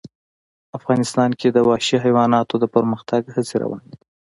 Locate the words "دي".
3.99-4.05